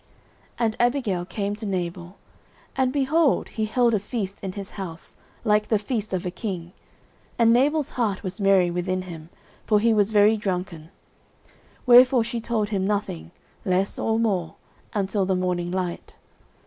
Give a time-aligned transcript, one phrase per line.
[0.57, 2.17] 09:025:036 And Abigail came to Nabal;
[2.75, 6.73] and, behold, he held a feast in his house, like the feast of a king;
[7.37, 9.29] and Nabal's heart was merry within him,
[9.63, 10.89] for he was very drunken:
[11.85, 13.29] wherefore she told him nothing,
[13.63, 14.55] less or more,
[14.95, 16.15] until the morning light.